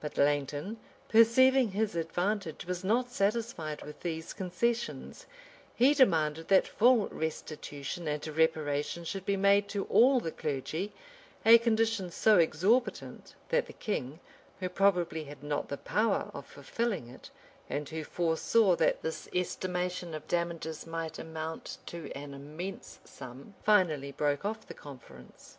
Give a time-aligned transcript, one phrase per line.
[0.00, 0.78] But Langton,
[1.10, 5.26] perceiving his advantage, was not satisfied with these concessions:
[5.74, 10.94] he demanded that full restitution and reparation should be made to all the clergy;
[11.44, 14.18] a condition so exorbitant, that the king,
[14.60, 17.28] who probably had not the power of fulfilling it,
[17.68, 24.10] and who foresaw that this estimation of damages might amount to an immense sum, finally
[24.10, 25.54] broke off the conference.